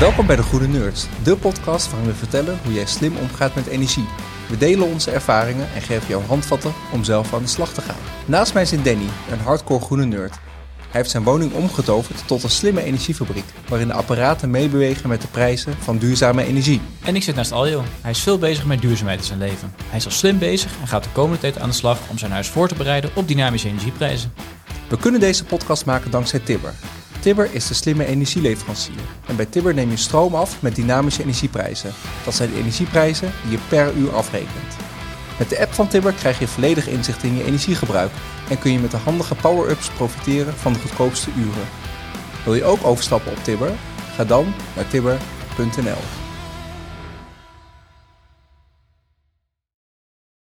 [0.00, 3.66] Welkom bij de Groene Nerds, de podcast waarin we vertellen hoe jij slim omgaat met
[3.66, 4.08] energie.
[4.48, 7.96] We delen onze ervaringen en geven jou handvatten om zelf aan de slag te gaan.
[8.26, 10.34] Naast mij zit Danny, een hardcore groene nerd.
[10.76, 15.28] Hij heeft zijn woning omgetoverd tot een slimme energiefabriek, waarin de apparaten meebewegen met de
[15.28, 16.80] prijzen van duurzame energie.
[17.04, 17.82] En ik zit naast Aljo.
[18.00, 19.74] Hij is veel bezig met duurzaamheid in zijn leven.
[19.88, 22.32] Hij is al slim bezig en gaat de komende tijd aan de slag om zijn
[22.32, 24.32] huis voor te bereiden op dynamische energieprijzen.
[24.88, 26.74] We kunnen deze podcast maken dankzij Tibber.
[27.20, 29.00] Tibber is de slimme energieleverancier.
[29.26, 31.92] En bij Tibber neem je stroom af met dynamische energieprijzen.
[32.24, 34.76] Dat zijn de energieprijzen die je per uur afrekent.
[35.38, 38.10] Met de app van Tibber krijg je volledig inzicht in je energiegebruik
[38.50, 41.68] en kun je met de handige power-ups profiteren van de goedkoopste uren.
[42.44, 43.72] Wil je ook overstappen op Tibber?
[44.14, 46.27] Ga dan naar tibber.nl.